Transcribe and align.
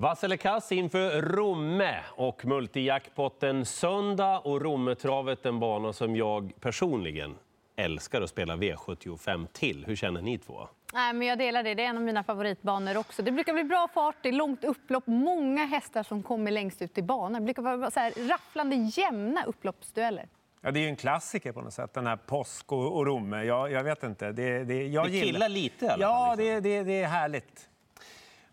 Vasselekas 0.00 0.72
inför 0.72 1.22
Romme 1.22 1.96
och 2.08 2.44
multijackpotten 2.44 3.64
söndag 3.66 4.38
och 4.38 4.60
Rommetravet 4.62 5.46
en 5.46 5.60
bana 5.60 5.92
som 5.92 6.16
jag 6.16 6.52
personligen 6.60 7.34
älskar 7.76 8.22
att 8.22 8.30
spela 8.30 8.56
V75 8.56 9.46
till. 9.52 9.84
Hur 9.86 9.96
känner 9.96 10.22
ni 10.22 10.38
två? 10.38 10.68
Nej, 10.92 11.12
men 11.12 11.28
jag 11.28 11.38
delar 11.38 11.62
det. 11.62 11.74
Det 11.74 11.84
är 11.84 11.88
en 11.88 11.96
av 11.96 12.02
mina 12.02 12.24
favoritbanor 12.24 12.96
också. 12.96 13.22
Det 13.22 13.32
brukar 13.32 13.52
bli 13.52 13.64
bra 13.64 13.88
fart, 13.94 14.16
det 14.22 14.28
är 14.28 14.32
långt 14.32 14.64
upplopp, 14.64 15.06
många 15.06 15.64
hästar 15.66 16.02
som 16.02 16.22
kommer 16.22 16.50
längst 16.50 16.82
ut 16.82 16.98
i 16.98 17.02
banan. 17.02 17.32
Det 17.32 17.40
brukar 17.40 17.62
vara 17.62 17.90
så 17.90 18.00
här 18.00 18.28
rafflande 18.28 18.76
jämna 18.76 19.44
upploppsdueller. 19.44 20.28
Ja, 20.60 20.70
det 20.70 20.78
är 20.80 20.82
ju 20.82 20.88
en 20.88 20.96
klassiker 20.96 21.52
på 21.52 21.60
något 21.60 21.72
sätt, 21.74 21.94
den 21.94 22.06
här 22.06 22.16
påsk 22.16 22.72
och, 22.72 22.96
och 22.96 23.06
Romme. 23.06 23.42
Jag, 23.42 23.72
jag 23.72 23.84
vet 23.84 24.02
inte. 24.02 24.32
Det, 24.32 24.64
det, 24.64 24.86
jag 24.86 25.06
det 25.12 25.20
killar 25.20 25.48
lite 25.48 25.84
i 25.84 25.88
alla 25.88 26.02
Ja, 26.02 26.26
fall, 26.28 26.38
liksom. 26.38 26.62
det, 26.62 26.78
det, 26.78 26.82
det 26.84 27.02
är 27.02 27.06
härligt. 27.08 27.66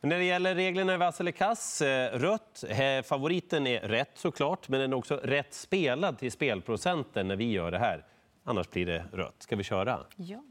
När 0.01 0.17
det 0.17 0.23
gäller 0.23 0.55
reglerna 0.55 0.93
i 0.93 0.97
Vasselekas, 0.97 1.81
eh, 1.81 2.11
rött. 2.19 2.63
Eh, 2.69 3.01
favoriten 3.03 3.67
är 3.67 3.79
rätt 3.79 4.11
såklart, 4.15 4.69
men 4.69 4.79
den 4.79 4.93
är 4.93 4.97
också 4.97 5.15
rätt 5.23 5.53
spelad 5.53 6.17
till 6.19 6.31
spelprocenten 6.31 7.27
när 7.27 7.35
vi 7.35 7.51
gör 7.51 7.71
det 7.71 7.79
här. 7.79 8.05
Annars 8.43 8.69
blir 8.69 8.85
det 8.85 9.05
rött. 9.13 9.35
Ska 9.39 9.55
vi 9.55 9.63
köra? 9.63 9.99
Ja. 10.15 10.43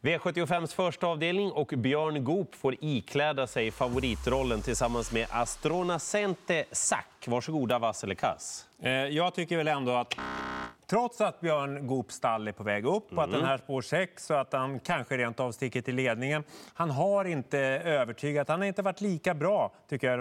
V75s 0.00 0.74
första 0.74 1.06
avdelning 1.06 1.52
och 1.52 1.66
Björn 1.76 2.24
Goop 2.24 2.54
får 2.54 2.76
ikläda 2.80 3.46
sig 3.46 3.70
favoritrollen 3.70 4.62
tillsammans 4.62 5.12
med 5.12 5.26
Astronacente 5.30 6.64
Sack. 6.72 7.24
Varsågoda 7.26 7.78
Vasselekas. 7.78 8.66
Eh, 8.82 8.92
Jag 8.92 9.34
tycker 9.34 9.56
väl 9.56 9.68
ändå 9.68 9.92
att 9.92 10.14
trots 10.86 11.20
att 11.20 11.40
Björn 11.40 11.86
Goops 11.86 12.14
stall 12.14 12.48
är 12.48 12.52
på 12.52 12.62
väg 12.62 12.84
upp 12.86 13.12
och 13.12 13.22
att 13.24 13.30
den 13.30 13.44
här 13.44 13.58
spår 13.58 13.82
6 13.82 14.30
och 14.30 14.40
att 14.40 14.52
han 14.52 14.80
kanske 14.80 15.16
rent 15.16 15.40
av 15.40 15.52
sticker 15.52 15.80
till 15.82 15.94
ledningen. 15.94 16.44
Han 16.74 16.90
har 16.90 17.24
inte 17.24 17.58
övertygat, 17.84 18.48
han 18.48 18.60
har 18.60 18.66
inte 18.66 18.82
varit 18.82 19.00
lika 19.00 19.34
bra 19.34 19.72
tycker 19.88 20.10
jag. 20.10 20.18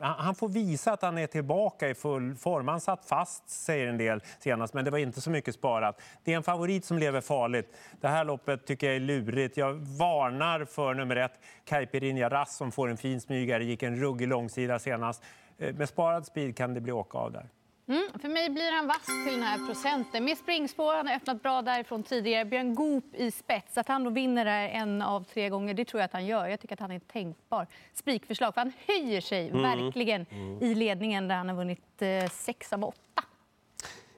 Han- 0.00 0.34
får 0.34 0.48
visa 0.48 0.92
att 0.92 1.02
han 1.02 1.18
är 1.18 1.26
tillbaka 1.26 1.88
i 1.88 1.94
full 1.94 2.34
form. 2.34 2.68
Han 2.68 2.80
satt 2.80 3.04
fast 3.04 3.48
säger 3.50 3.86
en 3.86 3.98
del 3.98 4.20
senast 4.38 4.74
men 4.74 4.84
det 4.84 4.90
var 4.90 4.98
inte 4.98 5.20
så 5.20 5.30
mycket 5.30 5.54
sparat. 5.54 6.00
Det 6.24 6.32
är 6.32 6.36
en 6.36 6.42
favorit 6.42 6.84
som 6.84 6.98
lever 6.98 7.20
farligt. 7.20 7.76
Det 8.00 8.08
här 8.08 8.24
loppet 8.24 8.66
tycker 8.66 8.86
jag 8.86 8.96
är 8.96 9.00
lurigt. 9.00 9.56
Jag 9.56 9.72
varnar 9.74 10.64
för 10.64 10.94
nummer 10.94 11.16
ett, 11.16 11.38
Caipirinha 11.64 12.28
Rass 12.28 12.56
som 12.56 12.72
får 12.72 12.88
en 12.90 12.96
fin 12.96 13.20
smygare, 13.20 13.64
gick 13.64 13.82
en 13.82 13.96
ruggig 13.96 14.28
långsida 14.28 14.78
senast. 14.78 15.22
Eh, 15.58 15.74
Med 15.74 15.88
sparad 15.88 16.26
speed 16.26 16.56
kan 16.56 16.74
det 16.74 16.80
bli 16.80 16.92
åka 16.92 17.18
av 17.18 17.32
där. 17.32 17.48
Mm, 17.86 18.18
för 18.20 18.28
mig 18.28 18.50
blir 18.50 18.72
han 18.72 18.86
vass 18.86 19.06
till 19.06 19.32
den 19.32 19.42
här 19.42 19.66
procenten. 19.66 20.24
Med 20.24 20.38
springspår, 20.38 20.94
han 20.94 21.06
har 21.06 21.14
öppnat 21.14 21.42
bra 21.42 21.62
därifrån 21.62 22.02
tidigare. 22.02 22.44
Björn 22.44 22.74
Goop 22.74 23.14
i 23.14 23.30
spets. 23.30 23.78
Att 23.78 23.88
han 23.88 24.04
då 24.04 24.10
vinner 24.10 24.44
där 24.44 24.68
en 24.68 25.02
av 25.02 25.24
tre 25.24 25.48
gånger, 25.48 25.74
det 25.74 25.84
tror 25.84 26.00
jag 26.00 26.04
att 26.04 26.12
han 26.12 26.26
gör. 26.26 26.46
Jag 26.46 26.60
tycker 26.60 26.74
att 26.74 26.80
han 26.80 26.90
är 26.90 26.96
ett 26.96 27.08
tänkbar 27.08 27.66
spikförslag. 27.94 28.54
För 28.54 28.60
han 28.60 28.72
höjer 28.86 29.20
sig 29.20 29.50
verkligen 29.50 30.26
i 30.60 30.74
ledningen 30.74 31.28
där 31.28 31.36
han 31.36 31.48
har 31.48 31.56
vunnit 31.56 32.02
eh, 32.02 32.30
sex 32.30 32.72
av 32.72 32.84
åtta. 32.84 33.24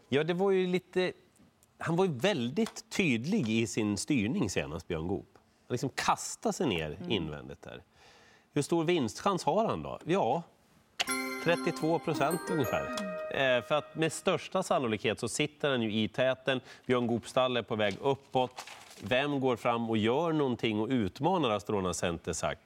Ja, 0.09 0.25
det 0.25 0.35
var 0.35 0.51
ju 0.51 0.67
lite... 0.67 1.13
Han 1.79 1.97
var 1.97 2.05
ju 2.05 2.13
väldigt 2.13 2.91
tydlig 2.91 3.49
i 3.49 3.67
sin 3.67 3.97
styrning 3.97 4.51
senast, 4.51 4.89
Björn 4.89 5.09
Goop. 5.09 5.39
Han 5.69 5.75
liksom 5.75 5.91
kastade 5.95 6.53
sig 6.53 6.67
ner 6.67 6.99
invändigt 7.09 7.63
där. 7.63 7.83
Hur 8.53 8.63
stor 8.63 8.85
vinstchans 8.85 9.45
har 9.45 9.67
han 9.67 9.83
då? 9.83 9.99
Ja, 10.05 10.43
32 11.45 11.99
procent 11.99 12.41
ungefär. 12.51 13.16
Eh, 13.37 13.63
för 13.63 13.75
att 13.75 13.95
med 13.95 14.13
största 14.13 14.63
sannolikhet 14.63 15.21
så 15.21 15.29
sitter 15.29 15.71
han 15.71 15.83
ju 15.83 15.93
i 15.93 16.09
täten. 16.09 16.61
Björn 16.87 17.07
Goopstall 17.07 17.57
är 17.57 17.63
på 17.63 17.77
väg 17.77 17.97
uppåt. 18.01 18.65
Vem 19.01 19.41
går 19.41 19.57
fram 19.57 19.91
och 19.91 19.97
gör 19.97 20.33
någonting 20.33 20.81
och 20.81 20.89
utmanar 20.89 21.51
Astrona 21.51 21.95
Centesack? 21.95 22.59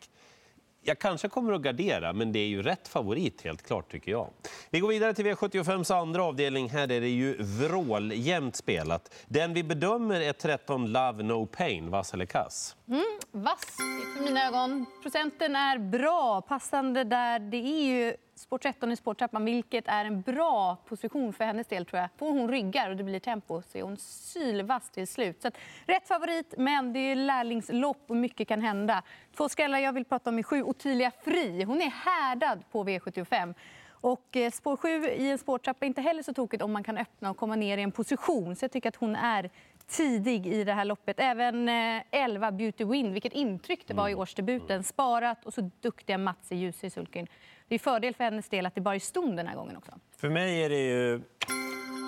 Jag 0.83 0.99
kanske 0.99 1.29
kommer 1.29 1.53
att 1.53 1.61
gardera, 1.61 2.13
men 2.13 2.33
det 2.33 2.39
är 2.39 2.47
ju 2.47 2.63
rätt 2.63 2.89
favorit 2.89 3.43
helt 3.43 3.63
klart 3.63 3.93
tycker 3.93 4.13
jag. 4.13 4.29
Vi 4.71 4.81
går 4.81 4.89
vidare 4.89 5.15
till 5.15 5.27
V75s 5.27 5.95
andra 5.95 6.25
avdelning. 6.25 6.71
Här 6.71 6.93
är 6.93 7.01
det 7.01 7.09
ju 7.09 7.37
vråljämnt 7.43 8.57
spelat. 8.57 9.15
Den 9.29 9.55
vi 9.55 9.63
bedömer 9.63 10.21
är 10.21 10.33
13 10.33 10.93
Love 10.93 11.23
No 11.23 11.47
Pain, 11.47 11.91
vass 11.91 12.15
eller 12.15 12.27
kass? 12.27 12.77
Mm, 12.89 13.03
vass 13.33 13.77
för 14.17 14.25
mina 14.25 14.47
ögon. 14.47 14.87
Procenten 15.03 15.57
är 15.57 15.79
bra, 15.79 16.41
passande 16.41 17.05
där. 17.05 17.39
Det 17.39 17.57
är 17.57 17.83
ju 17.85 18.15
spår 18.41 18.59
13 18.59 18.93
i 18.93 18.97
spårtrappan, 18.97 19.45
vilket 19.45 19.89
är 19.89 20.05
en 20.05 20.23
bra 20.23 20.77
position 20.89 21.33
för 21.33 21.45
hennes 21.45 21.67
del. 21.67 21.87
tror 21.87 22.01
jag. 22.01 22.09
Får 22.17 22.31
hon 22.31 22.49
ryggar 22.49 22.91
och 22.91 22.97
det 22.97 23.05
blir 23.05 23.21
tempo 23.21 23.63
så 23.63 23.79
är 23.79 23.83
hon 23.83 23.97
sylvass 23.97 24.91
till 24.91 25.07
slut. 25.07 25.43
Så 25.43 25.49
att, 25.49 25.59
rätt 25.87 26.09
favorit, 26.09 26.55
men 26.59 26.93
det 26.93 26.99
är 26.99 27.17
lärlingslopp 27.17 28.05
och 28.07 28.17
mycket 28.17 28.49
kan 28.49 28.61
hända. 28.61 29.03
Två 29.37 29.49
skrällar 29.49 29.79
jag 29.79 29.93
vill 29.93 30.05
prata 30.05 30.31
om 30.31 30.39
är 30.39 30.43
sju 30.43 30.63
Ottilia 30.63 31.11
Fri. 31.25 31.63
Hon 31.63 31.83
är 31.83 31.91
härdad 31.91 32.65
på 32.71 32.85
V75. 32.85 33.55
Och 34.03 34.37
eh, 34.37 34.51
spår 34.51 34.77
7 34.77 34.89
i 34.89 35.31
en 35.31 35.39
spårtrappa 35.39 35.85
är 35.85 35.87
inte 35.87 36.01
heller 36.01 36.23
så 36.23 36.35
tokigt 36.35 36.63
om 36.63 36.73
man 36.73 36.85
kan 36.85 36.99
öppna 36.99 37.31
och 37.31 37.37
komma 37.37 37.57
ner 37.57 37.79
i 37.79 37.83
en 37.83 37.93
position. 37.93 38.57
Så 38.57 38.65
jag 38.65 38.73
tycker 38.73 38.89
att 38.89 38.97
hon 38.97 39.17
är 39.17 39.51
tidig 39.87 40.47
i 40.47 40.65
det 40.65 40.73
här 40.73 40.85
loppet. 40.85 41.21
Även 41.21 41.69
eh, 41.69 42.03
11 42.11 42.53
Beauty 42.53 42.85
Wind, 42.85 43.13
vilket 43.13 43.33
intryck 43.33 43.87
det 43.87 43.95
var 43.95 44.09
i 44.09 44.15
årsdebuten. 44.15 44.85
Sparat 44.85 45.47
och 45.47 45.55
så 45.55 45.71
duktiga 45.81 46.19
Mats 46.19 46.53
i 46.53 46.57
ljus 46.57 46.85
i 46.85 46.91
sulken. 46.91 47.27
Det 47.71 47.75
är 47.75 47.79
fördel 47.79 48.15
för 48.15 48.25
hennes 48.25 48.49
del 48.49 48.67
att 48.67 48.75
det 48.75 48.81
bara 48.81 48.95
är 48.95 48.99
ston 48.99 49.37
den 49.37 49.47
här 49.47 49.57
gången 49.57 49.77
också. 49.77 49.93
För 50.17 50.29
mig 50.29 50.63
är 50.65 50.69
det 50.69 50.81
ju 50.89 51.21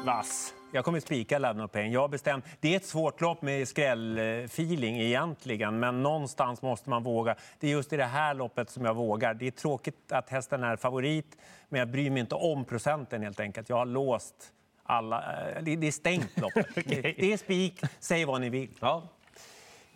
vass. 0.04 0.54
Jag 0.72 0.84
kommer 0.84 1.00
spika 1.00 1.38
Love 1.38 1.54
No 1.54 1.68
Pain. 1.68 1.92
Jag 1.92 2.10
bestämt. 2.10 2.44
Det 2.60 2.72
är 2.72 2.76
ett 2.76 2.86
svårt 2.86 3.20
lopp 3.20 3.42
med 3.42 3.68
skrällfeeling 3.68 5.00
egentligen, 5.00 5.78
men 5.80 6.02
någonstans 6.02 6.62
måste 6.62 6.90
man 6.90 7.02
våga. 7.02 7.36
Det 7.60 7.66
är 7.66 7.70
just 7.70 7.92
i 7.92 7.96
det 7.96 8.04
här 8.04 8.34
loppet 8.34 8.70
som 8.70 8.84
jag 8.84 8.94
vågar. 8.94 9.34
Det 9.34 9.46
är 9.46 9.50
tråkigt 9.50 10.12
att 10.12 10.30
hästen 10.30 10.62
är 10.64 10.76
favorit, 10.76 11.36
men 11.68 11.78
jag 11.78 11.88
bryr 11.88 12.10
mig 12.10 12.20
inte 12.20 12.34
om 12.34 12.64
procenten 12.64 13.22
helt 13.22 13.40
enkelt. 13.40 13.68
Jag 13.68 13.76
har 13.76 13.86
låst 13.86 14.34
alla. 14.82 15.22
eh, 15.56 15.62
Det 15.62 15.86
är 15.86 15.90
stängt 15.92 16.40
loppet. 16.40 16.66
Det 16.74 17.00
det 17.02 17.32
är 17.32 17.36
spik. 17.36 17.80
Säg 18.00 18.24
vad 18.24 18.40
ni 18.40 18.48
vill. 18.50 18.70
Ja. 18.80 19.02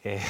Eh, 0.03 0.23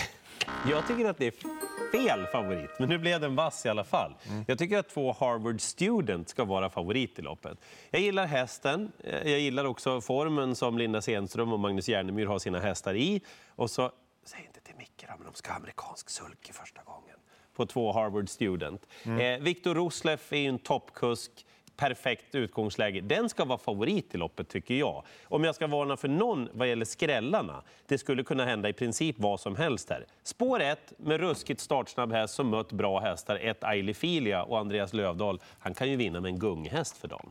Jag 0.70 0.86
tycker 0.88 1.04
att 1.10 1.18
det 1.18 1.26
är 1.26 1.65
fel 1.92 2.26
favorit, 2.26 2.70
men 2.78 2.88
nu 2.88 2.98
blev 2.98 3.20
den 3.20 3.36
vass 3.36 3.66
i 3.66 3.68
alla 3.68 3.84
fall. 3.84 4.14
Jag 4.46 4.58
tycker 4.58 4.78
att 4.78 4.88
två 4.88 5.12
Harvard 5.20 5.60
Student 5.60 6.28
ska 6.28 6.44
vara 6.44 6.70
favorit 6.70 7.18
i 7.18 7.22
loppet. 7.22 7.58
Jag 7.90 8.00
gillar 8.02 8.26
hästen. 8.26 8.92
eh, 9.04 9.30
Jag 9.30 9.40
gillar 9.40 9.64
också 9.64 10.00
formen 10.00 10.54
som 10.54 10.78
Linda 10.78 11.02
Stenström 11.02 11.52
och 11.52 11.60
Magnus 11.60 11.88
Järnemyr 11.88 12.26
har 12.26 12.38
sina 12.38 12.60
hästar 12.60 12.94
i. 12.94 13.20
Och 13.48 13.70
så, 13.70 13.90
säg 14.24 14.40
inte 14.46 14.60
till 14.60 14.74
Micke 14.78 15.04
då, 15.08 15.14
men 15.18 15.26
de 15.26 15.34
ska 15.34 15.50
ha 15.50 15.56
amerikansk 15.56 16.10
sulky 16.10 16.52
första 16.52 16.82
gången 16.82 17.16
på 17.56 17.66
två 17.66 17.92
Harvard 17.92 18.28
Student. 18.28 18.86
Eh, 19.04 19.38
Viktor 19.40 19.74
Rosleff 19.74 20.32
är 20.32 20.48
en 20.48 20.58
toppkusk 20.58 21.46
perfekt 21.76 22.34
utgångsläge. 22.34 23.00
Den 23.00 23.28
ska 23.28 23.44
vara 23.44 23.58
favorit 23.58 24.14
i 24.14 24.18
loppet 24.18 24.48
tycker 24.48 24.74
jag. 24.74 25.02
Om 25.24 25.44
jag 25.44 25.54
ska 25.54 25.66
varna 25.66 25.96
för 25.96 26.08
någon 26.08 26.48
vad 26.52 26.68
gäller 26.68 26.84
skrällarna, 26.84 27.62
det 27.86 27.98
skulle 27.98 28.22
kunna 28.24 28.44
hända 28.44 28.68
i 28.68 28.72
princip 28.72 29.16
vad 29.18 29.40
som 29.40 29.56
helst 29.56 29.90
här. 29.90 30.06
Spår 30.22 30.60
1 30.60 30.92
med 30.96 31.20
ruskigt 31.20 31.60
startsnabb 31.60 32.12
häst 32.12 32.34
som 32.34 32.48
mött 32.48 32.72
bra 32.72 33.00
hästar, 33.00 33.36
ett 33.36 33.64
Ailifilia 33.64 34.42
och 34.42 34.58
Andreas 34.58 34.92
Lövdahl. 34.92 35.40
Han 35.58 35.74
kan 35.74 35.90
ju 35.90 35.96
vinna 35.96 36.20
med 36.20 36.28
en 36.28 36.38
gunghäst 36.38 36.96
för 36.96 37.08
dagen. 37.08 37.30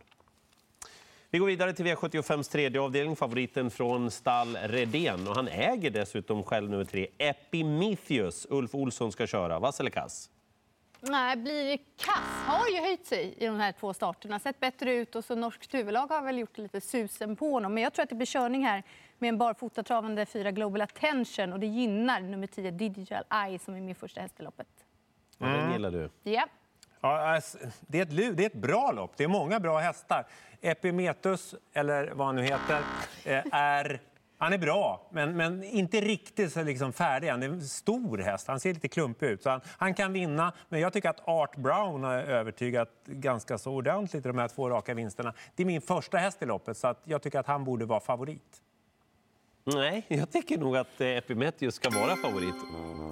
Vi 1.30 1.40
går 1.40 1.48
vidare 1.48 1.74
till 1.74 1.86
V75s 1.86 2.52
tredje 2.52 2.82
avdelning, 2.82 3.16
favoriten 3.16 3.72
från 3.72 4.12
stall 4.12 4.58
Redén. 4.64 5.28
Och 5.28 5.36
han 5.36 5.48
äger 5.48 5.90
dessutom 5.90 6.44
själv 6.44 6.70
nummer 6.70 6.84
tre, 6.84 7.08
Epimetheus. 7.18 8.48
Ulf 8.50 8.76
Olsson 8.76 9.12
ska 9.12 9.28
köra. 9.28 9.60
Vass 9.60 9.80
eller 9.80 9.90
kass? 9.90 10.30
Nej, 11.08 11.36
blir 11.36 11.78
kass. 11.98 12.46
Har 12.48 12.68
ju 12.68 12.82
höjt 12.82 13.06
sig 13.06 13.34
i 13.38 13.46
de 13.46 13.60
här 13.60 13.72
två 13.72 13.94
starterna. 13.94 14.40
Sett 14.40 14.60
bättre 14.60 14.94
ut 14.94 15.16
och 15.16 15.26
så 15.26 15.36
norskt 15.36 15.74
huvudlag 15.74 16.08
har 16.08 16.22
väl 16.22 16.38
gjort 16.38 16.58
lite 16.58 16.82
susen 16.82 17.36
på 17.36 17.52
honom. 17.52 17.74
Men 17.74 17.84
jag 17.84 17.94
tror 17.94 18.04
att 18.04 18.10
det 18.10 18.16
blir 18.16 18.26
körning 18.26 18.66
här 18.66 18.84
med 19.18 19.30
en 19.30 19.38
barfotatravande 19.38 20.26
fyra 20.26 20.52
Global 20.52 20.82
Attention 20.82 21.54
och 21.54 21.60
det 21.60 21.68
gynnar 21.68 22.20
nummer 22.22 22.48
10 22.48 22.72
Digital 22.72 23.24
Eye 23.34 23.60
som 23.60 23.76
är 23.76 23.82
min 23.82 23.96
första 23.96 24.22
häst 24.22 24.40
i 24.40 24.44
loppet. 24.44 24.68
Ja, 25.38 25.48
Den 25.48 25.72
gillar 25.72 25.92
du. 25.92 26.10
Ja. 26.24 26.48
Ja, 27.02 27.42
det, 27.80 28.00
är 28.00 28.04
ett, 28.04 28.38
det 28.38 28.44
är 28.44 28.48
ett 28.48 28.54
bra 28.54 28.92
lopp. 28.92 29.12
Det 29.18 29.24
är 29.24 29.28
många 29.28 29.60
bra 29.60 29.80
hästar. 29.80 30.26
Epimetheus, 30.62 31.56
eller 31.74 32.12
vad 32.12 32.28
han 32.28 32.36
nu 32.36 32.44
heter, 32.44 32.82
eh, 33.24 33.44
är... 33.52 34.02
Han 34.38 34.54
är 34.54 34.58
bra, 34.58 35.08
men, 35.12 35.38
men 35.38 35.64
inte 35.64 36.02
riktigt 36.02 36.54
så 36.54 36.64
liksom 36.64 36.94
färdig 36.94 37.30
Han 37.30 37.44
är 37.44 37.50
en 37.50 37.62
stor 37.62 38.18
häst. 38.18 38.48
Han 38.48 38.60
ser 38.60 38.74
lite 38.74 38.88
klumpig 38.88 39.28
ut. 39.28 39.44
Så 39.44 39.50
han, 39.50 39.62
han 39.66 39.94
kan 39.94 40.14
vinna, 40.14 40.54
men 40.70 40.80
jag 40.80 40.94
tycker 40.94 41.10
att 41.10 41.28
Art 41.28 41.56
Brown 41.56 42.04
har 42.04 42.14
övertygat 42.14 42.90
ganska 43.06 43.58
så 43.58 43.74
ordentligt 43.74 44.26
i 44.26 44.28
de 44.28 44.38
här 44.38 44.48
två 44.48 44.70
raka 44.70 44.94
vinsterna. 44.94 45.34
Det 45.56 45.64
är 45.64 45.68
min 45.68 45.82
första 45.82 46.18
häst 46.18 46.42
i 46.42 46.46
loppet, 46.46 46.78
så 46.78 46.88
att 46.88 47.02
jag 47.04 47.22
tycker 47.22 47.40
att 47.40 47.48
han 47.48 47.64
borde 47.64 47.86
vara 47.86 48.00
favorit. 48.00 48.62
Nej, 49.66 50.06
jag 50.08 50.32
tycker 50.32 50.58
nog 50.58 50.78
att 50.78 51.02
eh, 51.02 51.08
Epimetheus 51.08 51.76
ska 51.76 51.90
vara 51.90 52.16
favorit 52.16 52.56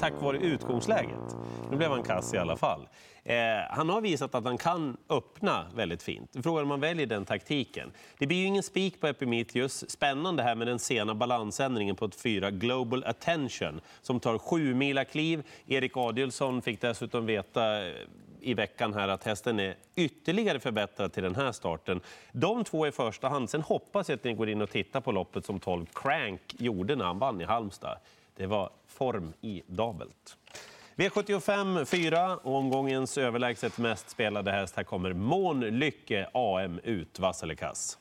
tack 0.03 0.21
vare 0.21 0.38
utgångsläget. 0.38 1.35
Nu 1.71 1.77
blev 1.77 1.91
han 1.91 2.03
kass 2.03 2.33
i 2.33 2.38
alla 2.38 2.57
fall. 2.57 2.88
Eh, 3.23 3.35
han 3.69 3.89
har 3.89 4.01
visat 4.01 4.35
att 4.35 4.45
han 4.45 4.57
kan 4.57 4.97
öppna 5.09 5.65
väldigt 5.75 6.03
fint. 6.03 6.31
Frågan 6.44 6.61
om 6.61 6.67
man 6.67 6.79
väljer 6.79 7.05
den 7.05 7.25
taktiken. 7.25 7.91
Det 8.17 8.27
blir 8.27 8.38
ju 8.38 8.45
ingen 8.45 8.63
spik 8.63 9.01
på 9.01 9.07
Epimetheus. 9.07 9.89
Spännande 9.89 10.44
här 10.44 10.55
med 10.55 10.67
den 10.67 10.79
sena 10.79 11.15
balansändringen 11.15 11.95
på 11.95 12.05
ett 12.05 12.15
fyra 12.15 12.51
Global 12.51 13.03
Attention 13.03 13.81
som 14.01 14.19
tar 14.19 14.38
sju 14.38 14.73
mila 14.73 15.05
kliv. 15.05 15.44
Erik 15.67 15.97
Adielsson 15.97 16.61
fick 16.61 16.81
dessutom 16.81 17.25
veta 17.25 17.88
eh, 17.88 17.94
i 18.43 18.53
veckan 18.53 18.93
här 18.93 19.07
att 19.07 19.23
hästen 19.23 19.59
är 19.59 19.75
ytterligare 19.95 20.59
förbättrad 20.59 21.13
till 21.13 21.23
den 21.23 21.35
här 21.35 21.51
starten. 21.51 22.01
De 22.31 22.63
två 22.63 22.87
i 22.87 22.91
första 22.91 23.29
hand. 23.29 23.49
Sen 23.49 23.61
hoppas 23.61 24.09
jag 24.09 24.15
att 24.15 24.23
ni 24.23 24.33
går 24.33 24.49
in 24.49 24.61
och 24.61 24.69
tittar 24.69 25.01
på 25.01 25.11
loppet 25.11 25.45
som 25.45 25.59
12 25.59 25.85
Crank 25.93 26.41
gjorde 26.57 26.95
när 26.95 27.05
han 27.05 27.19
vann 27.19 27.41
i 27.41 27.43
Halmstad. 27.43 27.97
Det 28.35 28.45
var 28.45 28.69
form 28.87 29.33
i 29.41 29.63
dabelt. 29.67 30.37
V75 30.95 31.85
4, 31.85 32.37
omgångens 32.37 33.17
överlägset 33.17 33.77
mest 33.77 34.09
spelade 34.09 34.51
häst. 34.51 34.75
Här 34.75 34.83
kommer 34.83 35.13
Månlycke 35.13 36.29
AM 36.33 36.79
ut. 36.83 37.19
Vass 37.19 37.43
eller 37.43 37.55
kass? 37.55 37.97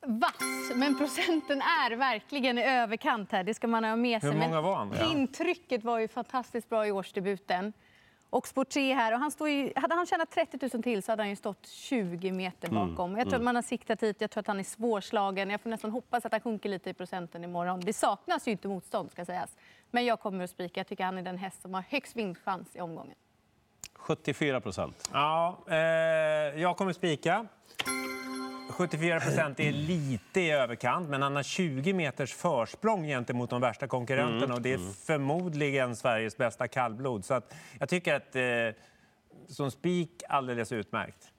Vass, 0.00 0.72
men 0.74 0.98
procenten 0.98 1.62
är 1.62 1.96
verkligen 1.96 2.58
i 2.58 2.64
överkant 2.64 3.32
här. 3.32 3.44
Det 3.44 3.54
ska 3.54 3.66
man 3.66 3.84
ha 3.84 3.96
med 3.96 4.20
sig. 4.20 4.30
Hur 4.30 4.38
många 4.38 4.60
var 4.60 4.76
han? 4.76 5.10
Intrycket 5.12 5.84
var 5.84 5.98
ju 5.98 6.08
fantastiskt 6.08 6.68
bra 6.68 6.86
i 6.86 6.92
årsdebuten. 6.92 7.72
Och 8.30 8.46
spår 8.48 8.64
3 8.64 8.94
här. 8.94 9.12
Och 9.12 9.18
han 9.18 9.30
står 9.30 9.48
ju, 9.48 9.72
hade 9.76 9.94
han 9.94 10.06
tjänat 10.06 10.30
30 10.30 10.58
000 10.72 10.82
till 10.82 11.02
så 11.02 11.12
hade 11.12 11.22
han 11.22 11.30
ju 11.30 11.36
stått 11.36 11.66
20 11.66 12.32
meter 12.32 12.68
Mm, 12.68 12.88
bakom. 12.88 13.16
Jag 13.16 13.28
tror 13.28 13.38
att 13.38 13.44
man 13.44 13.54
har 13.54 13.62
siktat 13.62 14.02
hit. 14.02 14.20
Jag 14.20 14.30
tror 14.30 14.40
att 14.40 14.46
han 14.46 14.58
är 14.60 14.64
svårslagen. 14.64 15.50
Jag 15.50 15.60
får 15.60 15.70
nästan 15.70 15.90
hoppas 15.90 16.24
att 16.26 16.32
han 16.32 16.40
sjunker 16.40 16.68
lite 16.68 16.90
i 16.90 16.94
procenten 16.94 17.44
imorgon. 17.44 17.80
Det 17.80 17.92
saknas 17.92 18.48
ju 18.48 18.52
inte 18.52 18.68
motstånd 18.68 19.10
ska 19.10 19.24
sägas. 19.24 19.56
Men 19.90 20.04
jag 20.04 20.20
kommer 20.20 20.44
att 20.44 20.50
spika. 20.50 20.80
Jag 20.80 20.86
tycker 20.86 21.04
han 21.04 21.18
är 21.18 21.22
den 21.22 21.38
häst 21.38 21.62
som 21.62 21.74
har 21.74 21.84
högst 21.88 22.16
vinstchans 22.16 22.76
i 22.76 22.80
omgången. 22.80 23.14
74 23.94 24.60
procent. 24.60 25.08
Ja, 25.12 25.58
eh, 25.68 25.76
jag 26.60 26.76
kommer 26.76 26.92
spika. 26.92 27.46
74 28.78 29.20
procent 29.20 29.60
är 29.60 29.72
lite 29.72 30.40
i 30.40 30.50
överkant, 30.50 31.08
men 31.08 31.22
han 31.22 31.36
har 31.36 31.42
20 31.42 31.92
meters 31.92 32.34
försprång 32.34 33.06
gentemot 33.06 33.50
de 33.50 33.60
värsta 33.60 33.86
konkurrenterna. 33.86 34.54
Och 34.54 34.62
det 34.62 34.72
är 34.72 35.04
förmodligen 35.06 35.96
Sveriges 35.96 36.36
bästa 36.36 36.68
kallblod. 36.68 37.24
Så 37.24 37.34
att 37.34 37.54
jag 37.78 37.88
tycker 37.88 38.14
att 38.14 38.36
eh, 38.36 38.82
som 39.48 39.70
spik 39.70 40.22
alldeles 40.28 40.72
utmärkt. 40.72 41.32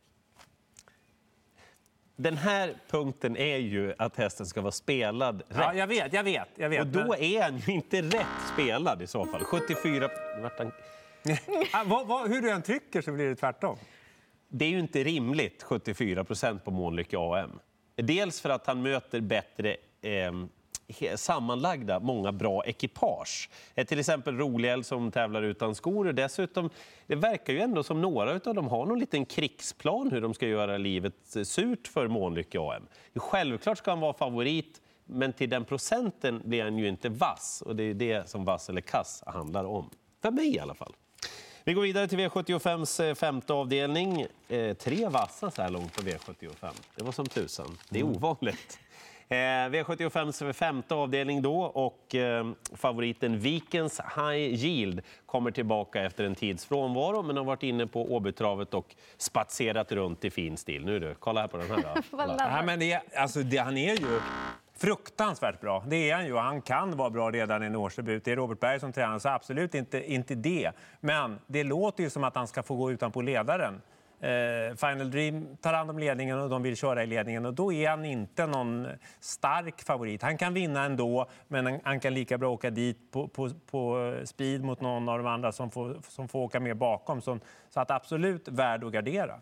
Den 2.15 2.37
här 2.37 2.73
punkten 2.89 3.37
är 3.37 3.57
ju 3.57 3.93
att 3.97 4.17
hästen 4.17 4.45
ska 4.45 4.61
vara 4.61 4.71
spelad 4.71 5.43
rätt. 5.47 5.57
Ja, 5.57 5.73
jag 5.73 5.87
vet, 5.87 6.13
jag 6.13 6.23
vet. 6.23 6.49
Jag 6.55 6.69
vet 6.69 6.81
Och 6.81 6.87
då 6.87 7.15
är 7.15 7.41
han 7.41 7.57
ju 7.57 7.73
inte 7.73 8.01
rätt 8.01 8.51
spelad 8.53 9.01
i 9.01 9.07
så 9.07 9.25
fall. 9.25 9.43
74... 9.43 10.09
Vart 10.41 10.57
han... 10.57 10.71
Ah, 11.73 11.83
vad, 11.85 12.07
vad, 12.07 12.29
hur 12.29 12.41
du 12.41 12.49
än 12.49 12.61
trycker 12.61 13.01
så 13.01 13.11
blir 13.11 13.29
det 13.29 13.35
tvärtom. 13.35 13.77
Det 14.51 14.65
är 14.65 14.69
ju 14.69 14.79
inte 14.79 15.03
rimligt, 15.03 15.63
74 15.63 16.23
procent 16.23 16.63
på 16.63 16.71
Månlycke 16.71 17.17
AM. 17.19 17.59
Dels 17.95 18.41
för 18.41 18.49
att 18.49 18.67
han 18.67 18.81
möter 18.81 19.21
bättre 19.21 19.77
eh, 20.01 20.31
sammanlagda, 21.15 21.99
många 21.99 22.31
bra 22.31 22.65
ekipage. 22.65 23.49
Eh, 23.75 23.85
till 23.85 23.99
exempel 23.99 24.37
Roliel 24.37 24.83
som 24.83 25.11
tävlar 25.11 25.43
utan 25.43 25.75
skor. 25.75 26.07
Och 26.07 26.15
dessutom, 26.15 26.69
det 27.07 27.15
verkar 27.15 27.53
ju 27.53 27.59
ändå 27.59 27.83
som 27.83 28.01
några 28.01 28.31
av 28.31 28.55
dem 28.55 28.67
har 28.67 28.85
någon 28.85 28.99
liten 28.99 29.25
krigsplan 29.25 30.11
hur 30.11 30.21
de 30.21 30.33
ska 30.33 30.47
göra 30.47 30.77
livet 30.77 31.35
eh, 31.35 31.43
surt 31.43 31.87
för 31.87 32.07
Månlycke 32.07 32.59
AM. 32.59 32.87
Självklart 33.15 33.77
ska 33.77 33.91
han 33.91 33.99
vara 33.99 34.13
favorit, 34.13 34.81
men 35.05 35.33
till 35.33 35.49
den 35.49 35.65
procenten 35.65 36.41
blir 36.45 36.63
han 36.63 36.77
ju 36.77 36.87
inte 36.87 37.09
vass. 37.09 37.63
Och 37.65 37.75
det 37.75 37.83
är 37.83 37.93
det 37.93 38.29
som 38.29 38.45
vass 38.45 38.69
eller 38.69 38.81
kass 38.81 39.23
handlar 39.25 39.63
om. 39.63 39.89
För 40.21 40.31
mig 40.31 40.55
i 40.55 40.59
alla 40.59 40.75
fall. 40.75 40.93
Vi 41.63 41.73
går 41.73 41.81
vidare 41.81 42.07
till 42.07 42.19
V75s 42.19 43.03
eh, 43.03 43.15
femte 43.15 43.53
avdelning. 43.53 44.25
Eh, 44.47 44.73
tre 44.73 45.07
vassa 45.07 45.51
så 45.51 45.61
här 45.61 45.69
långt 45.69 45.95
på 45.95 46.01
V75. 46.01 46.71
Det 46.95 47.03
var 47.03 47.11
som 47.11 47.25
tusan. 47.25 47.77
Det 47.89 47.99
är 47.99 48.03
ovanligt. 48.03 48.79
Eh, 49.31 49.35
V75s 49.35 50.53
femte 50.53 50.95
avdelning 50.95 51.41
då 51.41 51.61
och 51.61 52.15
eh, 52.15 52.47
favoriten 52.75 53.39
Vikens 53.39 53.99
High 54.15 54.65
Yield 54.65 55.01
kommer 55.25 55.51
tillbaka 55.51 56.01
efter 56.03 56.23
en 56.23 56.35
tids 56.35 56.65
frånvaro 56.65 57.23
men 57.23 57.37
har 57.37 57.43
varit 57.43 57.63
inne 57.63 57.87
på 57.87 58.15
Åbytravet 58.15 58.73
och 58.73 58.95
spatserat 59.17 59.91
runt 59.91 60.25
i 60.25 60.29
fin 60.29 60.57
stil. 60.57 60.85
Nu 60.85 60.99
du, 60.99 61.15
kolla 61.19 61.41
här 61.41 61.47
på 61.47 61.57
den 61.57 61.71
här. 61.71 61.77
Då. 61.95 62.01
Kolla. 62.17 62.35
Ja, 62.39 62.61
men 62.65 62.79
det, 62.79 63.01
alltså, 63.15 63.39
det, 63.39 63.57
han 63.57 63.77
är 63.77 63.95
ju 63.95 64.19
fruktansvärt 64.79 65.61
bra. 65.61 65.83
Det 65.87 66.09
är 66.09 66.15
han 66.15 66.25
ju. 66.25 66.35
Han 66.35 66.61
kan 66.61 66.97
vara 66.97 67.09
bra 67.09 67.31
redan 67.31 67.63
i 67.63 67.65
en 67.65 67.75
årsdebut. 67.75 68.25
Det 68.25 68.31
är 68.31 68.35
Robert 68.35 68.59
Berg 68.59 68.79
som 68.79 68.93
tränar, 68.93 69.19
så 69.19 69.29
absolut 69.29 69.75
inte, 69.75 70.13
inte 70.13 70.35
det. 70.35 70.71
Men 70.99 71.39
det 71.47 71.63
låter 71.63 72.03
ju 72.03 72.09
som 72.09 72.23
att 72.23 72.35
han 72.35 72.47
ska 72.47 72.63
få 72.63 72.75
gå 72.75 72.91
utan 72.91 73.11
på 73.11 73.21
ledaren. 73.21 73.81
Eh, 74.21 74.75
Final 74.75 75.11
Dream 75.11 75.57
tar 75.61 75.73
hand 75.73 75.89
om 75.89 75.99
ledningen 75.99 76.39
och 76.39 76.49
de 76.49 76.63
vill 76.63 76.75
köra 76.75 77.03
i 77.03 77.07
ledningen 77.07 77.45
och 77.45 77.53
då 77.53 77.73
är 77.73 77.89
han 77.89 78.05
inte 78.05 78.47
någon 78.47 78.87
stark 79.19 79.81
favorit. 79.81 80.21
Han 80.21 80.37
kan 80.37 80.53
vinna 80.53 80.85
ändå, 80.85 81.29
men 81.47 81.65
han, 81.65 81.79
han 81.83 81.99
kan 81.99 82.13
lika 82.13 82.37
bra 82.37 82.49
åka 82.49 82.69
dit 82.69 83.11
på, 83.11 83.27
på, 83.27 83.49
på 83.71 84.15
speed 84.23 84.63
mot 84.63 84.81
någon 84.81 85.09
av 85.09 85.17
de 85.17 85.27
andra 85.27 85.51
som 85.51 85.71
får, 85.71 85.97
som 86.07 86.27
får 86.27 86.39
åka 86.39 86.59
med 86.59 86.77
bakom. 86.77 87.21
Så, 87.21 87.39
så 87.69 87.79
att 87.79 87.91
absolut 87.91 88.47
värd 88.47 88.83
att 88.83 88.93
gardera. 88.93 89.39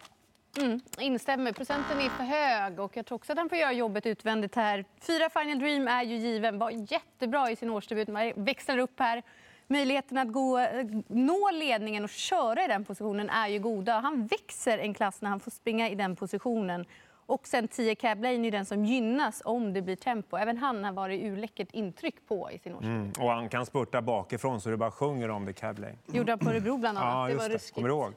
Instämmer. 0.99 1.51
Procenten 1.51 1.99
är 1.99 2.09
för 2.09 2.23
hög 2.23 2.79
och 2.79 2.97
jag 2.97 3.05
tror 3.05 3.15
också 3.15 3.31
att 3.31 3.37
han 3.37 3.49
får 3.49 3.57
göra 3.57 3.71
jobbet 3.73 4.05
utvändigt 4.05 4.55
här. 4.55 4.85
Fyra 5.01 5.29
Final 5.29 5.59
Dream 5.59 5.87
är 5.87 6.03
ju 6.03 6.15
given. 6.15 6.59
Var 6.59 6.91
jättebra 6.91 7.51
i 7.51 7.55
sin 7.55 7.69
årsdebut. 7.69 8.07
Man 8.07 8.33
växlar 8.35 8.77
upp 8.77 8.99
här. 8.99 9.23
Möjligheten 9.67 10.17
att 10.17 10.31
gå, 10.31 10.59
eh, 10.59 10.85
nå 11.07 11.51
ledningen 11.53 12.03
och 12.03 12.09
köra 12.09 12.63
i 12.65 12.67
den 12.67 12.85
positionen 12.85 13.29
är 13.29 13.47
ju 13.47 13.59
goda. 13.59 13.99
Han 13.99 14.27
växer 14.27 14.77
en 14.77 14.93
klass 14.93 15.21
när 15.21 15.29
han 15.29 15.39
får 15.39 15.51
springa 15.51 15.89
i 15.89 15.95
den 15.95 16.15
positionen. 16.15 16.85
Och 17.25 17.47
sen 17.47 17.67
10 17.67 17.95
Cab 17.95 18.23
Lane 18.23 18.47
är 18.47 18.51
den 18.51 18.65
som 18.65 18.85
gynnas 18.85 19.41
om 19.45 19.73
det 19.73 19.81
blir 19.81 19.95
tempo. 19.95 20.37
Även 20.37 20.57
han 20.57 20.83
har 20.83 20.91
varit 20.91 21.23
urläckert 21.23 21.71
intryck 21.71 22.15
på 22.27 22.51
i 22.51 22.59
sin 22.59 22.75
årsdebut. 22.75 23.17
Och 23.17 23.29
han 23.31 23.49
kan 23.49 23.65
spurta 23.65 24.01
bakifrån 24.01 24.61
så 24.61 24.69
det 24.69 24.77
bara 24.77 24.91
sjunger 24.91 25.29
om 25.29 25.45
det 25.45 25.53
Cab 25.53 25.79
Lane. 25.79 25.95
Gjorde 26.05 26.31
han 26.31 26.39
på 26.39 26.49
Örebro 26.49 26.77
bland 26.77 26.97
annat. 26.97 27.29
Ja, 27.29 27.35
det 27.35 27.43
var 27.43 27.49
ruskigt. 27.49 27.75
Kommer 27.75 27.89
du 27.89 27.95
ihåg? 27.95 28.13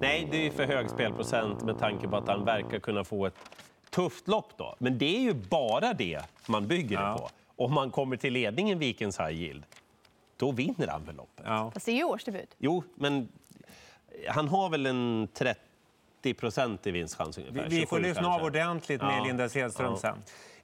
Nej. 0.00 0.28
Det 0.30 0.46
är 0.46 0.50
för 0.50 0.64
hög 0.66 0.90
spelprocent 0.90 1.62
med 1.62 1.78
tanke 1.78 2.08
på 2.08 2.16
att 2.16 2.28
han 2.28 2.44
verkar 2.44 2.78
kunna 2.78 3.04
få 3.04 3.26
ett 3.26 3.34
tufft 3.90 4.28
lopp. 4.28 4.52
Då. 4.56 4.74
Men 4.78 4.98
det 4.98 5.16
är 5.16 5.20
ju 5.20 5.34
bara 5.34 5.92
det 5.92 6.20
man 6.48 6.66
bygger 6.68 6.96
det 6.96 7.02
Ja. 7.02 7.18
på. 7.18 7.30
Om 7.64 7.74
man 7.74 7.90
kommer 7.90 8.16
till 8.16 8.32
ledningen 8.32 8.78
Vikens 8.78 9.20
High 9.20 9.30
Yield, 9.42 9.64
då 10.36 10.50
vinner 10.52 10.86
han 10.88 11.04
väl 11.04 11.16
loppet? 11.16 11.44
Ja. 11.48 11.70
Fast 11.74 11.86
det 11.86 11.92
är 11.92 11.96
ju 11.96 12.04
årsdebut. 12.04 12.54
Jo, 12.58 12.84
men 12.94 13.28
han 14.28 14.48
har 14.48 14.68
väl 14.70 14.86
en 14.86 15.28
30 15.34 16.34
procent 16.34 16.86
i 16.86 16.90
vinstchans 16.90 17.38
Vi, 17.38 17.42
ungefär. 17.42 17.68
vi 17.70 17.86
får 17.86 17.96
27 17.96 18.08
lyssna 18.08 18.22
kanske. 18.22 18.40
av 18.40 18.46
ordentligt 18.46 19.00
med 19.02 19.18
Ja. 19.18 19.24
Linda 19.24 19.48
Sedström 19.48 19.92
Ja. 19.92 19.96
sen. 19.96 20.22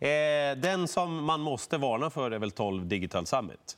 Eh, 0.09 0.57
den 0.63 0.89
som 0.89 1.25
man 1.25 1.41
måste 1.41 1.79
varna 1.79 2.11
för 2.11 2.31
är 2.31 2.39
väl 2.39 2.51
12 2.51 2.87
Digital 2.87 3.27
Summit. 3.27 3.77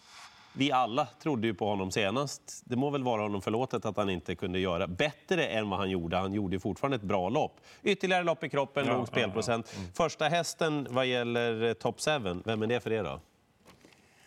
Vi 0.59 0.73
alla 0.73 1.07
trodde 1.23 1.47
ju 1.47 1.55
på 1.55 1.69
honom 1.69 1.91
senast. 1.91 2.63
Det 2.65 2.77
må 2.77 2.91
väl 2.91 3.03
vara 3.03 3.23
honom 3.23 3.43
förlåtet 3.43 3.85
att 3.85 3.97
han 3.97 4.11
inte 4.11 4.35
kunde 4.35 4.59
göra 4.59 4.87
bättre 4.87 5.47
än 5.47 5.71
vad 5.71 5.79
han 5.79 5.91
gjorde. 5.91 6.17
Han 6.17 6.35
gjorde 6.35 6.61
fortfarande 6.61 6.97
ett 6.97 7.03
bra 7.03 7.29
lopp. 7.29 7.61
Ytterligare 7.83 8.25
lopp 8.25 8.45
i 8.45 8.49
kroppen, 8.49 8.87
Ja, 8.87 8.93
låg 8.97 9.09
spelprocent. 9.09 9.77
Mm. 9.77 9.93
Första 9.93 10.25
hästen 10.29 10.87
vad 10.91 11.07
gäller 11.07 11.63
eh, 11.63 11.73
top 11.73 12.01
7, 12.01 12.11
vem 12.45 12.63
är 12.63 12.67
det 12.67 12.81
för 12.81 12.93
er 12.93 13.05
då? 13.05 13.21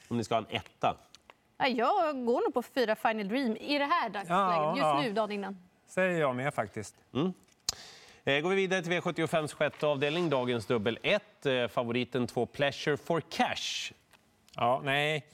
Om 0.08 0.18
ni 0.18 0.24
ska 0.24 0.36
ha 0.36 0.40
en 0.40 0.56
etta. 0.56 0.98
Ja, 1.58 1.68
jag 1.68 2.26
går 2.26 2.42
nog 2.42 2.54
på 2.54 2.62
fyra 2.62 2.96
Final 2.96 3.28
Dream 3.28 3.58
i 3.58 3.78
det 3.78 3.86
här 3.86 4.10
dagsläget. 4.10 4.30
Ja, 4.30 4.70
Just 4.76 4.86
ja. 4.86 5.02
nu, 5.02 5.14
dagen 5.14 5.32
innan. 5.32 5.58
Säger 5.88 6.20
jag 6.20 6.36
med 6.36 6.54
faktiskt. 6.54 6.96
Eh, 8.24 8.40
går 8.40 8.50
vi 8.50 8.56
vidare 8.56 8.82
till 8.82 8.92
V75s 8.92 9.56
sjätte 9.56 9.88
avdelning, 9.88 10.30
dagens 10.30 10.66
dubbel 10.66 11.00
1. 11.04 11.46
Eh, 11.46 11.68
favoriten 11.68 12.28
2 12.28 12.46
Pleasure 12.46 12.98
for 12.98 13.22
Cash. 13.22 13.94
Ja, 14.56 14.82
nej. 14.84 15.26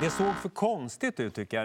Det 0.00 0.10
såg 0.10 0.34
för 0.34 0.48
konstigt 0.48 1.20
ut 1.20 1.34
tycker 1.34 1.56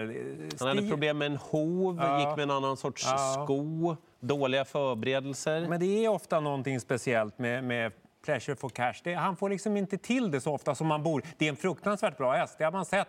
Han 0.58 0.68
hade 0.68 0.80
Stil- 0.80 0.90
problem 0.90 1.18
med 1.18 1.26
en 1.26 1.36
hov, 1.36 1.98
Ja. 2.02 2.18
gick 2.18 2.28
med 2.36 2.40
en 2.42 2.50
annan 2.50 2.76
sorts 2.76 3.04
Ja. 3.06 3.44
sko, 3.44 3.96
dåliga 4.20 4.64
förberedelser. 4.64 5.66
Men 5.68 5.80
det 5.80 6.04
är 6.04 6.08
ofta 6.08 6.40
någonting 6.40 6.80
speciellt 6.80 7.38
med, 7.38 7.64
med 7.64 7.92
Pleasure 8.24 8.56
for 8.56 8.68
Cash. 8.68 8.94
Det, 9.04 9.14
han 9.14 9.36
får 9.36 9.48
liksom 9.48 9.76
inte 9.76 9.98
till 9.98 10.30
det 10.30 10.40
så 10.40 10.54
ofta 10.54 10.74
som 10.74 10.86
man 10.86 11.02
borde. 11.02 11.26
Det 11.38 11.44
är 11.44 11.48
en 11.48 11.56
fruktansvärt 11.56 12.16
bra 12.18 12.32
häst, 12.32 12.58
det 12.58 12.64
har 12.64 12.72
man 12.72 12.84
sett 12.84 13.08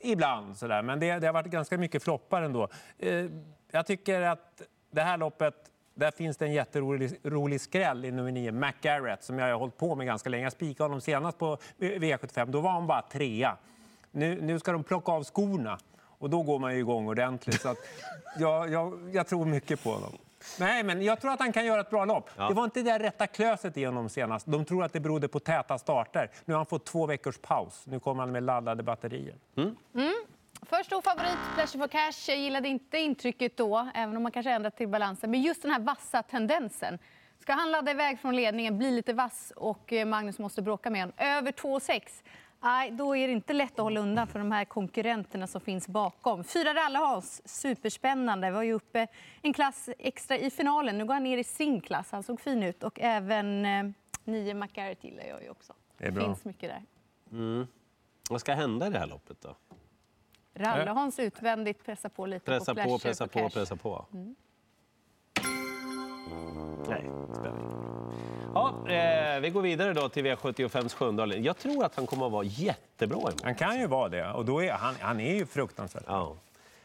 ibland. 0.00 0.56
Sådär. 0.56 0.82
Men 0.82 1.00
det, 1.00 1.18
det 1.18 1.26
har 1.26 1.34
varit 1.34 1.46
ganska 1.52 1.78
mycket 1.78 2.02
floppar 2.02 2.42
ändå. 2.42 2.68
Eh, 2.98 3.24
jag 3.70 3.86
tycker 3.86 4.20
att 4.22 4.62
det 4.90 5.02
här 5.02 5.16
loppet, 5.18 5.54
där 5.94 6.10
finns 6.10 6.36
det 6.36 6.44
en 6.46 6.52
jätterolig 6.52 7.10
rolig 7.24 7.60
skräll 7.60 8.04
i 8.04 8.10
nummer 8.10 8.30
9, 8.32 8.52
McGarrett, 8.52 9.22
som 9.24 9.38
jag 9.38 9.46
har 9.46 9.58
hållit 9.58 9.76
på 9.76 9.94
med 9.94 10.06
ganska 10.06 10.30
länge. 10.30 10.42
Jag 10.42 10.52
spikade 10.52 10.84
honom 10.84 11.00
senast 11.00 11.38
på 11.38 11.56
V75, 11.78 12.46
då 12.46 12.60
var 12.60 12.70
han 12.70 12.86
bara 12.86 13.02
trea. 13.02 13.56
Nu, 14.10 14.40
nu 14.40 14.58
ska 14.58 14.72
de 14.72 14.84
plocka 14.84 15.12
av 15.12 15.24
skorna 15.24 15.78
och 16.18 16.30
då 16.30 16.42
går 16.42 16.58
man 16.58 16.72
ju 16.74 16.78
igång 16.78 17.08
ordentligt. 17.08 17.60
Så 17.60 17.68
att 17.68 17.78
jag, 18.38 18.70
jag, 18.70 19.10
jag 19.12 19.26
tror 19.26 19.44
mycket 19.44 19.82
på 19.82 19.90
honom. 19.90 20.12
Nej, 20.58 20.82
men 20.82 21.02
jag 21.02 21.20
tror 21.20 21.32
att 21.32 21.40
han 21.40 21.52
kan 21.52 21.66
göra 21.66 21.80
ett 21.80 21.90
bra 21.90 22.04
lopp. 22.04 22.30
Det 22.36 22.54
var 22.54 22.64
inte 22.64 22.82
det 22.82 22.90
där 22.90 22.98
rätta 22.98 23.26
klöset 23.26 23.76
i 23.76 23.84
honom 23.84 24.08
senast. 24.08 24.46
De 24.46 24.64
tror 24.64 24.84
att 24.84 24.92
det 24.92 25.00
berodde 25.00 25.28
på 25.28 25.40
täta 25.40 25.78
starter. 25.78 26.30
Nu 26.44 26.54
har 26.54 26.58
han 26.58 26.66
fått 26.66 26.86
två 26.86 27.06
veckors 27.06 27.38
paus. 27.38 27.82
Nu 27.86 28.00
kommer 28.00 28.22
han 28.22 28.32
med 28.32 28.42
laddade 28.42 28.82
batterier. 28.82 29.34
Först 30.62 30.86
stor 30.86 31.02
favorit, 31.02 31.38
Pleasure 31.54 31.78
for 31.78 31.88
Cash. 31.88 32.32
Jag 32.32 32.38
gillade 32.38 32.68
inte 32.68 32.98
intrycket 32.98 33.56
då, 33.56 33.90
även 33.94 34.16
om 34.16 34.22
man 34.22 34.32
kanske 34.32 34.50
ändrat 34.50 34.76
till 34.76 34.88
balansen. 34.88 35.30
Men 35.30 35.42
just 35.42 35.62
den 35.62 35.70
här 35.70 35.80
vassa 35.80 36.22
tendensen. 36.22 36.98
Ska 37.40 37.52
han 37.52 37.70
ladda 37.70 37.90
iväg 37.90 38.20
från 38.20 38.36
ledningen, 38.36 38.78
bli 38.78 38.90
lite 38.90 39.12
vass 39.12 39.52
och 39.56 39.92
eh, 39.92 40.06
Magnus 40.06 40.38
måste 40.38 40.62
bråka 40.62 40.90
med 40.90 41.00
honom. 41.00 41.14
Över 41.18 41.52
2,6. 41.52 42.00
Nej, 42.60 42.90
då 42.90 43.16
är 43.16 43.26
det 43.26 43.32
inte 43.32 43.52
lätt 43.52 43.72
att 43.72 43.78
hålla 43.78 44.00
undan 44.00 44.26
för 44.26 44.38
de 44.38 44.52
här 44.52 44.64
konkurrenterna 44.64 45.46
som 45.46 45.60
finns 45.60 45.88
bakom. 45.88 46.44
Fyra 46.44 46.74
Rallehans, 46.74 47.48
superspännande. 47.48 48.50
Var 48.50 48.62
ju 48.62 48.72
uppe 48.72 49.06
en 49.42 49.52
klass 49.52 49.88
extra 49.98 50.38
i 50.38 50.50
finalen. 50.50 50.98
Nu 50.98 51.04
går 51.04 51.14
han 51.14 51.22
ner 51.22 51.38
i 51.38 51.44
sin 51.44 51.80
klass. 51.80 52.12
Han 52.12 52.22
såg 52.22 52.40
fin 52.40 52.62
ut. 52.62 52.82
Och 52.82 53.00
även 53.00 53.66
eh, 53.66 53.90
nio 54.24 54.54
McGarrett 54.54 55.04
gillar 55.04 55.24
jag 55.24 55.42
ju 55.42 55.50
också. 55.50 55.72
Det 55.98 56.06
är 56.06 56.10
bra. 56.10 56.24
finns 56.24 56.44
mycket 56.44 56.70
där. 56.70 57.66
Vad 58.30 58.40
ska 58.40 58.54
hända 58.54 58.86
i 58.86 58.90
det 58.90 58.98
här 58.98 59.06
loppet 59.06 59.40
då? 59.40 59.56
Rallehans 60.54 61.18
utvändigt 61.18 61.84
pressar 61.84 62.08
på 62.08 62.26
lite 62.26 62.44
Pressa 62.44 62.74
på 62.74 62.82
på, 62.82 62.98
pressa 62.98 63.26
på, 63.26 63.48
pressa 63.48 63.76
på. 63.76 64.06
Nej, 66.88 67.10
spelar 67.34 67.58
ingen 67.58 67.70
roll. 67.70 67.97
Ja, 68.58 68.92
eh, 68.94 69.40
vi 69.40 69.50
går 69.50 69.62
vidare 69.62 69.92
då 69.92 70.08
till 70.08 70.26
V75s 70.26 70.94
sjunde 70.94 71.22
avdelning. 71.22 71.46
Jag 71.46 71.58
tror 71.58 71.84
att 71.84 71.94
han 71.94 72.06
kommer 72.06 72.26
att 72.26 72.32
vara 72.32 72.44
jättebra 72.44 73.18
imorgon. 73.18 73.38
Han 73.42 73.54
kan 73.54 73.80
ju 73.80 73.86
vara 73.86 74.08
det. 74.08 74.32
Och 74.32 74.44
då 74.44 74.62
är, 74.62 74.72
han, 74.72 74.94
han 75.00 75.20
är 75.20 75.34
ju 75.34 75.46
fruktansvärt. 75.46 76.04
Ja. 76.06 76.36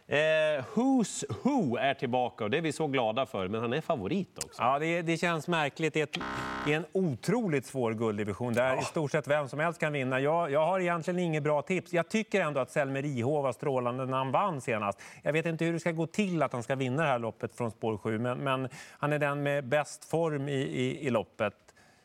Eh, 0.07 0.63
Who's 0.73 1.23
Who 1.43 1.77
är 1.77 1.93
tillbaka 1.93 2.43
och 2.43 2.49
det 2.49 2.57
är 2.57 2.61
vi 2.61 2.71
så 2.71 2.87
glada 2.87 3.25
för, 3.25 3.47
men 3.47 3.61
han 3.61 3.73
är 3.73 3.81
favorit 3.81 4.43
också. 4.45 4.61
Ja, 4.61 4.79
det, 4.79 5.01
det 5.01 5.17
känns 5.17 5.47
märkligt. 5.47 5.93
Det 5.93 5.99
är, 5.99 6.03
ett, 6.03 6.17
det 6.65 6.73
är 6.73 6.77
en 6.77 6.85
otroligt 6.91 7.65
svår 7.65 7.93
gulddivision 7.93 8.53
där 8.53 8.81
i 8.81 8.83
stort 8.83 9.11
sett 9.11 9.27
vem 9.27 9.49
som 9.49 9.59
helst 9.59 9.79
kan 9.79 9.93
vinna. 9.93 10.19
Jag, 10.19 10.51
jag 10.51 10.65
har 10.65 10.79
egentligen 10.79 11.19
inget 11.19 11.43
bra 11.43 11.61
tips. 11.61 11.93
Jag 11.93 12.09
tycker 12.09 12.41
ändå 12.41 12.59
att 12.59 12.71
Selmer 12.71 13.05
Ihov 13.05 13.43
var 13.43 13.51
strålande 13.51 14.05
när 14.05 14.17
han 14.17 14.31
vann 14.31 14.61
senast. 14.61 15.01
Jag 15.21 15.33
vet 15.33 15.45
inte 15.45 15.65
hur 15.65 15.73
det 15.73 15.79
ska 15.79 15.91
gå 15.91 16.07
till 16.07 16.43
att 16.43 16.53
han 16.53 16.63
ska 16.63 16.75
vinna 16.75 17.03
det 17.03 17.09
här 17.09 17.19
loppet 17.19 17.55
från 17.55 17.71
spår 17.71 17.97
7, 17.97 18.19
men, 18.19 18.37
men 18.37 18.69
han 18.99 19.13
är 19.13 19.19
den 19.19 19.43
med 19.43 19.67
bäst 19.67 20.05
form 20.05 20.49
i, 20.49 20.61
i, 20.61 21.07
i 21.07 21.09
loppet. 21.09 21.53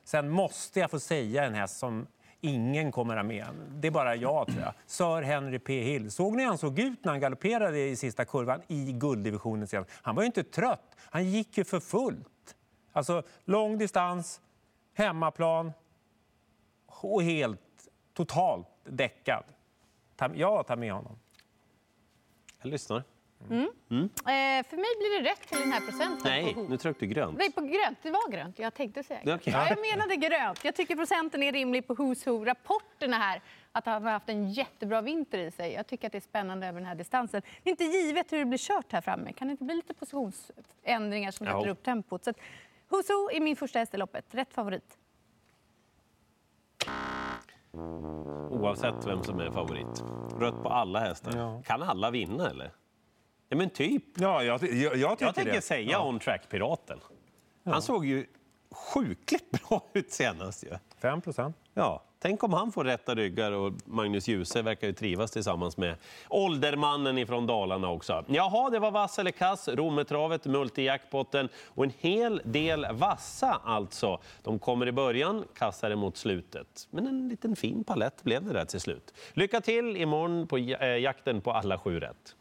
Sen 0.09 0.31
måste 0.31 0.81
jag 0.81 0.91
få 0.91 1.01
säga 1.01 1.45
en 1.45 1.55
häst 1.55 1.79
som 1.79 2.07
ingen 2.41 2.93
kommer 2.93 3.17
ha 3.17 3.23
med. 3.23 3.47
Det 3.71 3.89
är 3.89 3.93
bara 3.93 4.17
jag, 4.17 4.47
tror 4.47 4.61
jag. 4.61 4.75
Sir 4.87 5.23
Henry 5.23 5.59
P. 5.59 5.81
Hill. 5.81 6.11
Såg 6.11 6.37
ni 6.37 6.43
hur 6.43 6.49
han 6.49 6.59
såg 6.59 6.79
ut 6.79 7.05
när 7.05 7.13
han 7.13 7.21
galopperade 7.21 7.79
i 7.89 7.97
sista 7.97 8.25
kurvan 8.25 8.63
i 8.67 8.93
gulddivisionen 8.93 9.69
senast? 9.69 9.91
Han 10.03 10.15
var 10.15 10.23
ju 10.23 10.27
inte 10.27 10.45
trött. 10.45 10.97
Han 10.99 11.25
gick 11.25 11.59
ju 11.59 11.65
för 11.65 11.81
fullt. 11.81 12.57
Alltså 12.93 13.23
lång 13.45 13.79
distans, 13.79 14.41
hemmaplan 14.95 15.73
och 16.87 17.23
helt 17.23 17.89
totalt 18.15 18.69
däckad. 18.85 19.45
Jag 20.35 20.67
tar 20.67 20.77
med 20.77 20.93
honom. 20.93 21.19
Jag 22.63 22.71
lyssnar. 22.71 23.05
Eh, 23.41 24.67
för 24.69 24.77
mig 24.77 24.93
blir 24.99 25.23
det 25.23 25.31
rätt 25.31 25.49
till 25.49 25.59
den 25.59 25.73
här 25.73 25.81
procenten. 25.81 26.19
Nej, 26.25 26.57
nu 26.69 26.77
tryckte 26.77 27.07
du 27.07 27.13
grönt. 27.15 27.39
Nej, 27.39 27.53
på 27.53 27.61
grönt. 27.61 27.99
Det 28.03 28.11
var 28.11 28.31
grönt. 28.31 28.59
Jag 28.59 28.75
tänkte 28.75 29.03
säga 29.03 29.21
grönt. 29.23 29.43
Okej. 29.43 29.53
Ja, 29.53 29.69
jag 29.69 29.97
menade 29.97 30.17
grönt. 30.17 30.65
Jag 30.65 30.75
tycker 30.75 30.97
procenten 30.97 31.43
är 31.43 31.53
rimlig 31.53 31.87
på 31.87 31.95
Who's 31.95 32.27
Who. 32.31 32.45
Rapporterna 32.45 33.17
här, 33.17 33.41
att 33.73 33.87
han 33.87 34.05
har 34.05 34.11
haft 34.11 34.29
en 34.29 34.51
jättebra 34.53 35.01
vinter 35.01 35.39
i 35.39 35.51
sig. 35.51 35.73
Jag 35.73 35.87
tycker 35.87 36.07
att 36.07 36.13
det 36.13 36.19
är 36.19 36.21
spännande 36.21 36.67
över 36.67 36.81
den 36.81 36.87
här 36.89 36.95
distansen. 36.95 37.43
Det 37.63 37.69
är 37.69 37.71
inte 37.71 37.85
givet 37.85 38.33
hur 38.33 38.39
det 38.39 38.45
blir 38.45 38.59
kört 38.59 38.93
här 38.93 39.01
framme. 39.01 39.33
Kan 39.33 39.49
det 39.49 39.53
inte 39.53 39.65
bli 39.65 39.75
lite 39.75 39.95
positionsändringar 39.95 41.31
som 41.31 41.47
sätter 41.47 41.69
upp 41.69 41.83
tempot? 41.83 42.25
Så 42.25 42.31
att 42.31 42.37
Who's 42.89 43.09
Who 43.09 43.31
är 43.37 43.41
min 43.41 43.57
första 43.57 43.79
häst 43.79 43.95
i 43.95 43.97
loppet. 43.97 44.35
Rätt 44.35 44.55
favorit. 44.55 44.99
Oavsett 48.51 49.07
vem 49.07 49.23
som 49.25 49.41
är 49.41 49.51
favorit. 49.51 50.05
Rött 50.39 50.63
på 50.63 50.69
alla 50.69 51.01
hästar. 51.01 51.33
Ja. 51.37 51.63
Kan 51.67 51.83
alla 51.83 52.11
vinna 52.11 52.51
eller? 52.51 52.73
Ja, 53.49 53.57
men 53.57 53.71
typ. 53.71 54.05
Ja, 54.15 54.43
jag, 54.43 54.63
jag, 54.63 54.97
jag 54.97 55.17
Jag 55.21 55.35
tänker 55.35 55.53
det. 55.53 55.61
säga 55.61 56.01
On 56.03 56.19
Track-piraten. 56.19 56.99
Han 57.65 57.83
såg 57.83 58.07
ju 58.07 58.27
sjukligt 58.71 59.51
bra 59.69 59.85
ut 59.93 60.13
senast 60.13 60.65
ju. 60.65 60.69
5 60.99 61.21
procent. 61.21 61.57
Ja, 61.75 62.03
tänk 62.19 62.43
om 62.43 62.53
han 62.53 62.73
får 62.73 62.85
rätta 62.85 63.15
ryggar 63.15 63.53
och 63.53 63.73
Magnus 63.85 64.29
Djuse 64.29 64.63
verkar 64.63 64.87
ju 64.87 64.93
trivas 64.93 65.31
tillsammans 65.31 65.77
med 65.77 65.95
åldermannen 66.29 67.19
ifrån 67.19 67.47
Dalarna 67.47 67.91
också. 67.91 68.25
Jaha, 68.29 68.71
det 68.71 68.79
var 68.79 68.91
vass 68.91 69.19
eller 69.19 69.31
kass, 69.31 69.69
Rometravet, 69.69 70.45
multijackpotten 70.47 71.49
och 71.67 71.85
en 71.85 71.93
hel 71.99 72.41
del 72.45 72.87
vassa 72.93 73.61
alltså. 73.65 74.21
De 74.43 74.59
kommer 74.59 74.87
i 74.89 74.93
början, 74.93 75.45
kassare 75.55 75.97
mot 75.97 76.17
slutet. 76.17 76.89
Men 76.91 77.07
en 77.07 77.29
liten 77.29 77.57
fin 77.57 77.85
palett 77.85 78.23
blev 78.23 78.45
det 78.45 78.53
där 78.53 78.65
till 78.65 78.81
slut. 78.81 79.15
Lycka 79.33 79.61
till 79.61 79.97
imorgon 79.97 80.47
på 80.47 80.59
ja- 80.59 80.79
eh, 80.79 80.89
jakten 80.97 81.41
på 81.41 81.53
alla 81.53 81.79
sju 81.79 82.01
rätt. 82.01 82.35